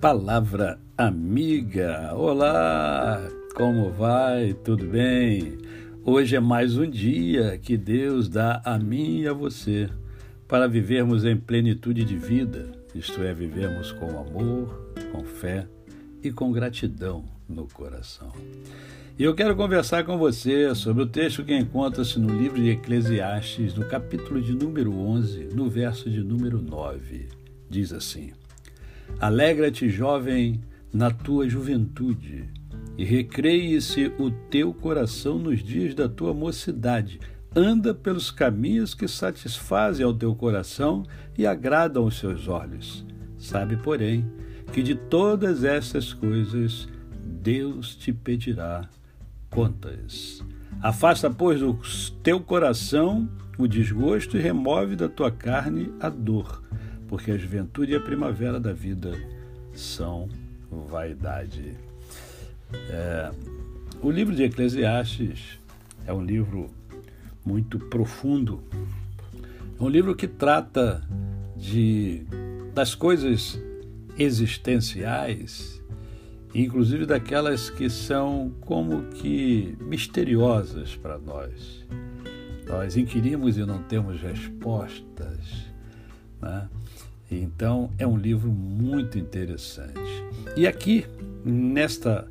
Palavra 0.00 0.80
amiga. 0.96 2.14
Olá, 2.14 3.20
como 3.54 3.90
vai? 3.90 4.54
Tudo 4.54 4.86
bem? 4.86 5.58
Hoje 6.02 6.36
é 6.36 6.40
mais 6.40 6.78
um 6.78 6.88
dia 6.88 7.58
que 7.58 7.76
Deus 7.76 8.26
dá 8.26 8.62
a 8.64 8.78
mim 8.78 9.20
e 9.20 9.28
a 9.28 9.34
você 9.34 9.90
para 10.48 10.66
vivermos 10.66 11.26
em 11.26 11.36
plenitude 11.36 12.02
de 12.02 12.16
vida, 12.16 12.72
isto 12.94 13.20
é, 13.20 13.34
vivermos 13.34 13.92
com 13.92 14.06
amor, 14.18 14.90
com 15.12 15.22
fé 15.22 15.66
e 16.22 16.32
com 16.32 16.50
gratidão 16.50 17.26
no 17.46 17.68
coração. 17.68 18.32
E 19.18 19.22
eu 19.22 19.34
quero 19.34 19.54
conversar 19.54 20.04
com 20.04 20.16
você 20.16 20.74
sobre 20.74 21.02
o 21.02 21.06
texto 21.06 21.44
que 21.44 21.54
encontra-se 21.54 22.18
no 22.18 22.34
livro 22.34 22.56
de 22.56 22.70
Eclesiastes, 22.70 23.74
no 23.74 23.84
capítulo 23.84 24.40
de 24.40 24.54
número 24.54 24.98
11, 24.98 25.50
no 25.54 25.68
verso 25.68 26.08
de 26.08 26.22
número 26.22 26.62
9. 26.62 27.28
Diz 27.68 27.92
assim: 27.92 28.32
Alegra-te, 29.18 29.88
jovem, 29.88 30.60
na 30.92 31.10
tua 31.10 31.48
juventude, 31.48 32.48
e 32.96 33.04
recreie-se 33.04 34.12
o 34.18 34.30
teu 34.30 34.74
coração 34.74 35.38
nos 35.38 35.62
dias 35.62 35.94
da 35.94 36.08
tua 36.08 36.34
mocidade. 36.34 37.20
Anda 37.54 37.94
pelos 37.94 38.30
caminhos 38.30 38.94
que 38.94 39.08
satisfazem 39.08 40.04
ao 40.04 40.14
teu 40.14 40.34
coração 40.34 41.04
e 41.36 41.46
agradam 41.46 42.04
aos 42.04 42.18
seus 42.18 42.46
olhos. 42.46 43.04
Sabe, 43.38 43.76
porém, 43.76 44.24
que 44.72 44.82
de 44.82 44.94
todas 44.94 45.64
essas 45.64 46.12
coisas 46.12 46.88
Deus 47.24 47.96
te 47.96 48.12
pedirá 48.12 48.88
contas. 49.48 50.44
Afasta, 50.80 51.28
pois, 51.30 51.60
do 51.60 51.78
teu 52.22 52.40
coração 52.40 53.28
o 53.58 53.66
desgosto 53.66 54.36
e 54.36 54.40
remove 54.40 54.96
da 54.96 55.08
tua 55.08 55.30
carne 55.30 55.92
a 56.00 56.08
dor, 56.08 56.62
porque 57.10 57.32
a 57.32 57.36
juventude 57.36 57.90
e 57.90 57.96
a 57.96 58.00
primavera 58.00 58.60
da 58.60 58.72
vida 58.72 59.12
são 59.74 60.28
vaidade. 60.70 61.74
É, 62.72 63.32
o 64.00 64.12
livro 64.12 64.34
de 64.34 64.44
Eclesiastes 64.44 65.58
é 66.06 66.12
um 66.12 66.24
livro 66.24 66.70
muito 67.44 67.80
profundo, 67.80 68.62
é 69.78 69.82
um 69.82 69.88
livro 69.88 70.14
que 70.14 70.28
trata 70.28 71.02
de 71.56 72.22
das 72.72 72.94
coisas 72.94 73.60
existenciais 74.16 75.80
inclusive 76.54 77.06
daquelas 77.06 77.70
que 77.70 77.88
são 77.88 78.52
como 78.60 79.02
que 79.14 79.76
misteriosas 79.80 80.96
para 80.96 81.18
nós. 81.18 81.86
Nós 82.66 82.96
inquirimos 82.96 83.56
e 83.56 83.64
não 83.64 83.82
temos 83.82 84.20
respostas. 84.20 85.70
Né? 86.40 86.68
Então, 87.30 87.90
é 87.98 88.06
um 88.06 88.16
livro 88.16 88.50
muito 88.50 89.18
interessante. 89.18 90.00
E 90.56 90.66
aqui, 90.66 91.06
nesta, 91.44 92.26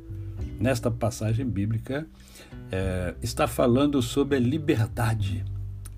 nesta 0.58 0.90
passagem 0.90 1.46
bíblica, 1.46 2.06
é, 2.70 3.14
está 3.22 3.46
falando 3.46 4.02
sobre 4.02 4.36
a 4.36 4.40
liberdade. 4.40 5.44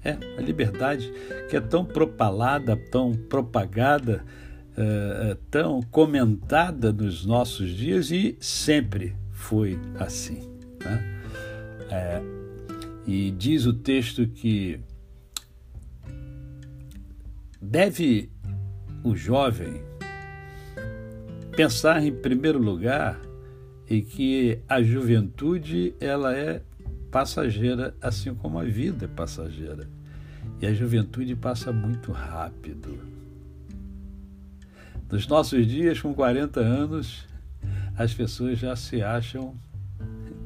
É, 0.05 0.17
a 0.37 0.41
liberdade 0.41 1.13
que 1.49 1.57
é 1.57 1.61
tão 1.61 1.85
propalada, 1.85 2.77
tão 2.77 3.13
propagada 3.13 4.25
uh, 4.73 5.35
tão 5.51 5.83
comentada 5.83 6.93
nos 6.93 7.25
nossos 7.25 7.71
dias 7.71 8.11
e 8.11 8.37
sempre 8.41 9.15
foi 9.31 9.79
assim. 9.99 10.49
Né? 10.85 11.21
É, 11.91 12.23
e 13.07 13.31
diz 13.33 13.67
o 13.67 13.73
texto 13.73 14.27
que 14.27 14.81
deve 17.73 18.31
o 19.03 19.17
jovem 19.17 19.81
pensar 21.57 22.05
em 22.05 22.13
primeiro 22.13 22.59
lugar 22.59 23.19
e 23.89 24.03
que 24.03 24.59
a 24.69 24.83
juventude 24.83 25.95
ela 25.99 26.37
é 26.37 26.61
passageira 27.11 27.95
assim 27.99 28.35
como 28.35 28.59
a 28.59 28.65
vida 28.65 29.07
é 29.07 29.09
passageira. 29.09 29.89
E 30.61 30.67
a 30.67 30.75
juventude 30.75 31.35
passa 31.35 31.73
muito 31.73 32.13
rápido. 32.13 32.99
Nos 35.11 35.27
nossos 35.27 35.67
dias, 35.67 35.99
com 35.99 36.13
40 36.13 36.61
anos, 36.61 37.27
as 37.97 38.13
pessoas 38.13 38.59
já 38.59 38.77
se 38.77 39.03
acham 39.03 39.55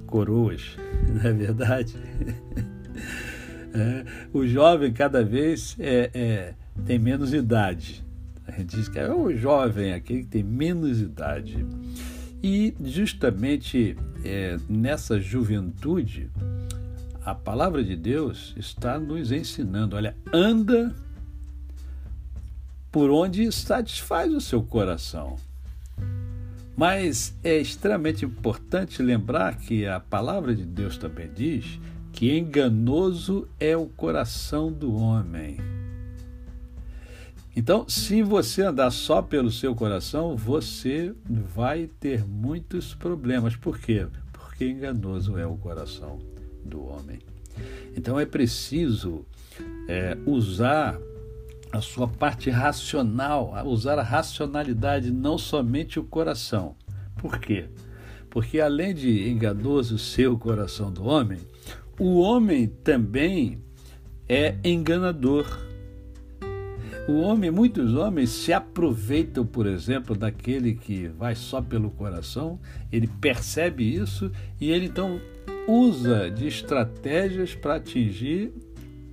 coroas, 0.06 0.76
não 1.12 1.28
é 1.28 1.32
verdade? 1.32 1.92
É, 3.78 4.06
o 4.32 4.46
jovem 4.46 4.90
cada 4.90 5.22
vez 5.22 5.76
é, 5.78 6.10
é, 6.14 6.54
tem 6.84 6.98
menos 6.98 7.32
idade. 7.32 8.04
A 8.46 8.52
gente 8.52 8.76
diz 8.76 8.88
que 8.88 8.98
é 8.98 9.12
o 9.12 9.34
jovem, 9.36 9.92
aquele 9.92 10.20
que 10.22 10.28
tem 10.28 10.42
menos 10.42 11.00
idade. 11.00 11.66
E 12.42 12.74
justamente 12.84 13.96
é, 14.24 14.56
nessa 14.68 15.18
juventude, 15.18 16.30
a 17.24 17.34
palavra 17.34 17.82
de 17.82 17.96
Deus 17.96 18.54
está 18.56 18.98
nos 18.98 19.32
ensinando: 19.32 19.96
olha, 19.96 20.16
anda 20.32 20.94
por 22.92 23.10
onde 23.10 23.50
satisfaz 23.50 24.32
o 24.32 24.40
seu 24.40 24.62
coração. 24.62 25.36
Mas 26.76 27.34
é 27.42 27.56
extremamente 27.56 28.24
importante 28.24 29.02
lembrar 29.02 29.56
que 29.56 29.86
a 29.86 29.98
palavra 29.98 30.54
de 30.54 30.64
Deus 30.64 30.96
também 30.96 31.30
diz 31.34 31.80
que 32.12 32.36
enganoso 32.36 33.48
é 33.58 33.76
o 33.76 33.86
coração 33.86 34.70
do 34.70 34.94
homem. 34.94 35.58
Então, 37.56 37.88
se 37.88 38.22
você 38.22 38.60
andar 38.60 38.90
só 38.90 39.22
pelo 39.22 39.50
seu 39.50 39.74
coração, 39.74 40.36
você 40.36 41.14
vai 41.26 41.86
ter 41.98 42.22
muitos 42.22 42.94
problemas. 42.94 43.56
Por 43.56 43.78
quê? 43.78 44.06
Porque 44.30 44.68
enganoso 44.68 45.38
é 45.38 45.46
o 45.46 45.56
coração 45.56 46.18
do 46.62 46.84
homem. 46.84 47.18
Então, 47.96 48.20
é 48.20 48.26
preciso 48.26 49.24
é, 49.88 50.18
usar 50.26 51.00
a 51.72 51.80
sua 51.80 52.06
parte 52.06 52.50
racional, 52.50 53.54
usar 53.64 53.98
a 53.98 54.02
racionalidade, 54.02 55.10
não 55.10 55.38
somente 55.38 55.98
o 55.98 56.04
coração. 56.04 56.76
Por 57.16 57.38
quê? 57.38 57.70
Porque 58.28 58.60
além 58.60 58.94
de 58.94 59.30
enganoso 59.30 59.98
ser 59.98 60.28
o 60.28 60.36
coração 60.36 60.92
do 60.92 61.06
homem, 61.06 61.38
o 61.98 62.20
homem 62.20 62.66
também 62.84 63.62
é 64.28 64.56
enganador. 64.62 65.65
O 67.08 67.20
homem, 67.20 67.52
muitos 67.52 67.94
homens 67.94 68.30
se 68.30 68.52
aproveitam, 68.52 69.46
por 69.46 69.64
exemplo, 69.64 70.16
daquele 70.16 70.74
que 70.74 71.06
vai 71.06 71.36
só 71.36 71.62
pelo 71.62 71.88
coração, 71.90 72.58
ele 72.90 73.06
percebe 73.06 73.84
isso 73.84 74.30
e 74.60 74.70
ele 74.70 74.86
então 74.86 75.20
usa 75.68 76.28
de 76.28 76.48
estratégias 76.48 77.54
para 77.54 77.76
atingir 77.76 78.52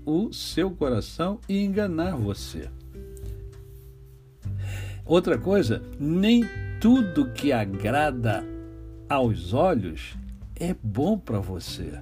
o 0.04 0.34
seu 0.34 0.72
coração 0.72 1.40
e 1.48 1.64
enganar 1.64 2.16
você. 2.16 2.68
Outra 5.06 5.38
coisa, 5.38 5.84
nem 6.00 6.44
tudo 6.80 7.30
que 7.30 7.52
agrada 7.52 8.44
aos 9.08 9.54
olhos 9.54 10.16
é 10.56 10.74
bom 10.82 11.18
para 11.18 11.40
você. 11.40 11.94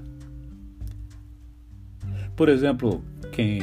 Por 2.36 2.48
exemplo, 2.48 3.04
quem 3.34 3.60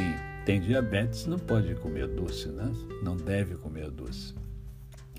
tem 0.48 0.62
diabetes 0.62 1.26
não 1.26 1.38
pode 1.38 1.74
comer 1.74 2.08
doce, 2.08 2.48
né? 2.48 2.72
Não 3.02 3.14
deve 3.14 3.54
comer 3.56 3.90
doce. 3.90 4.34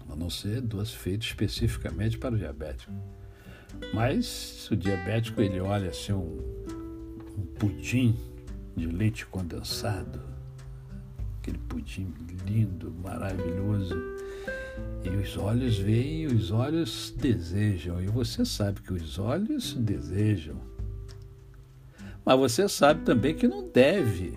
A 0.09 0.15
não 0.15 0.27
ser 0.27 0.59
doce 0.59 0.97
feito 0.97 1.21
especificamente 1.21 2.17
para 2.17 2.33
o 2.33 2.37
diabético. 2.39 2.91
Mas 3.93 4.25
se 4.25 4.73
o 4.73 4.75
diabético 4.75 5.39
ele 5.39 5.59
olha 5.59 5.91
assim 5.91 6.13
um, 6.13 6.39
um 7.37 7.45
pudim 7.59 8.17
de 8.75 8.87
leite 8.87 9.23
condensado, 9.27 10.19
aquele 11.37 11.59
pudim 11.59 12.11
lindo, 12.47 12.91
maravilhoso. 12.91 13.95
E 15.03 15.09
os 15.09 15.37
olhos 15.37 15.77
veem, 15.77 16.25
os 16.25 16.49
olhos 16.49 17.13
desejam. 17.15 18.01
E 18.01 18.07
você 18.07 18.43
sabe 18.43 18.81
que 18.81 18.93
os 18.93 19.19
olhos 19.19 19.75
desejam. 19.75 20.59
Mas 22.25 22.39
você 22.39 22.67
sabe 22.67 23.03
também 23.05 23.35
que 23.35 23.47
não 23.47 23.69
deve 23.69 24.35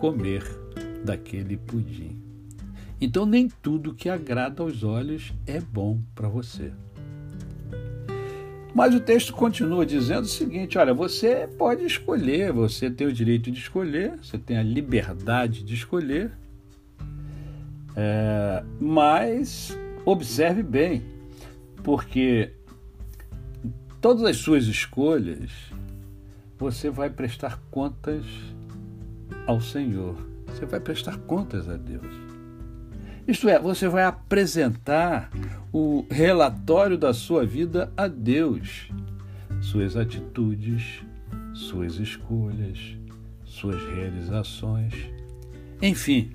comer 0.00 0.42
daquele 1.04 1.58
pudim. 1.58 2.18
Então, 2.98 3.26
nem 3.26 3.48
tudo 3.48 3.92
que 3.92 4.08
agrada 4.08 4.62
aos 4.62 4.82
olhos 4.82 5.30
é 5.46 5.60
bom 5.60 6.00
para 6.14 6.26
você. 6.26 6.72
Mas 8.74 8.94
o 8.94 9.00
texto 9.00 9.34
continua 9.34 9.84
dizendo 9.84 10.22
o 10.22 10.28
seguinte: 10.28 10.78
olha, 10.78 10.94
você 10.94 11.46
pode 11.46 11.84
escolher, 11.84 12.50
você 12.50 12.90
tem 12.90 13.06
o 13.06 13.12
direito 13.12 13.50
de 13.50 13.58
escolher, 13.58 14.16
você 14.16 14.38
tem 14.38 14.56
a 14.56 14.62
liberdade 14.62 15.62
de 15.62 15.74
escolher, 15.74 16.32
é, 17.94 18.64
mas 18.80 19.76
observe 20.06 20.62
bem, 20.62 21.02
porque 21.82 22.52
todas 24.00 24.24
as 24.24 24.38
suas 24.38 24.64
escolhas 24.64 25.50
você 26.58 26.88
vai 26.88 27.10
prestar 27.10 27.60
contas 27.70 28.24
ao 29.46 29.60
Senhor, 29.60 30.16
você 30.46 30.66
vai 30.66 30.80
prestar 30.80 31.16
contas 31.18 31.68
a 31.68 31.76
Deus. 31.76 32.06
Isto 33.26 33.48
é, 33.48 33.58
você 33.58 33.88
vai 33.88 34.04
apresentar 34.04 35.30
o 35.72 36.04
relatório 36.10 36.98
da 36.98 37.14
sua 37.14 37.46
vida 37.46 37.92
a 37.96 38.08
Deus, 38.08 38.90
suas 39.60 39.96
atitudes, 39.96 41.02
suas 41.54 41.96
escolhas, 41.96 42.96
suas 43.44 43.82
realizações, 43.94 44.94
enfim. 45.80 46.32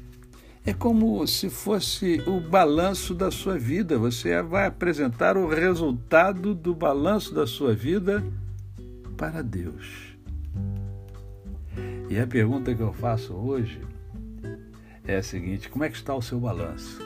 É 0.66 0.74
como 0.74 1.28
se 1.28 1.48
fosse 1.48 2.24
o 2.26 2.40
balanço 2.40 3.14
da 3.14 3.30
sua 3.30 3.56
vida. 3.56 4.00
Você 4.00 4.42
vai 4.42 4.66
apresentar 4.66 5.38
o 5.38 5.48
resultado 5.48 6.56
do 6.56 6.74
balanço 6.74 7.36
da 7.36 7.46
sua 7.46 7.76
vida 7.76 8.24
para 9.16 9.44
Deus. 9.44 10.15
E 12.16 12.20
a 12.20 12.26
pergunta 12.26 12.74
que 12.74 12.82
eu 12.82 12.94
faço 12.94 13.34
hoje 13.34 13.82
é 15.06 15.18
a 15.18 15.22
seguinte: 15.22 15.68
como 15.68 15.84
é 15.84 15.90
que 15.90 15.98
está 15.98 16.16
o 16.16 16.22
seu 16.22 16.40
balanço? 16.40 17.02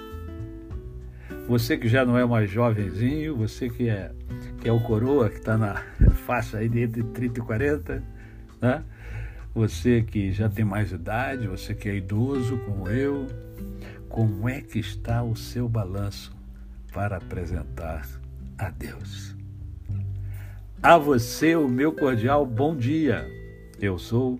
Você 1.47 1.79
que 1.79 1.87
já 1.87 2.05
não 2.05 2.15
é 2.15 2.23
mais 2.23 2.47
jovenzinho, 2.47 3.35
você 3.35 3.71
que 3.71 3.89
é, 3.89 4.11
que 4.61 4.69
é 4.69 4.71
o 4.71 4.79
coroa, 4.79 5.27
que 5.27 5.37
está 5.37 5.57
na 5.57 5.83
faixa 6.27 6.59
aí 6.59 6.69
de 6.69 6.81
entre 6.81 7.01
30 7.01 7.39
e 7.39 7.43
40, 7.43 8.03
né? 8.61 8.83
Você 9.55 10.03
que 10.03 10.31
já 10.31 10.47
tem 10.47 10.63
mais 10.63 10.91
idade, 10.91 11.47
você 11.47 11.73
que 11.73 11.89
é 11.89 11.95
idoso 11.95 12.59
como 12.59 12.87
eu, 12.87 13.25
como 14.07 14.47
é 14.47 14.61
que 14.61 14.77
está 14.77 15.23
o 15.23 15.35
seu 15.35 15.67
balanço 15.67 16.31
para 16.93 17.17
apresentar 17.17 18.07
a 18.59 18.69
Deus? 18.69 19.35
A 20.83 20.99
você 20.99 21.55
o 21.55 21.67
meu 21.67 21.93
cordial 21.93 22.45
bom 22.45 22.75
dia. 22.75 23.27
Eu 23.81 23.97
sou 23.97 24.39